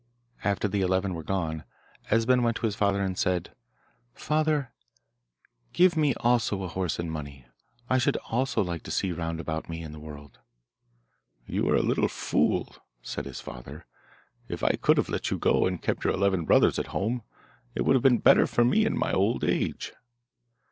[0.43, 1.63] After the eleven were gone
[2.09, 3.53] Esben went to his father and said,
[4.15, 4.73] 'Father,
[5.73, 7.45] give me also a horse and money;
[7.87, 10.39] I should also like to see round about me in the world.'
[11.45, 13.85] 'You are a little fool,' said his father.
[14.47, 17.21] 'If I could have let you go, and kept your eleven brothers at home,
[17.75, 19.93] it would have been better for me in my old age.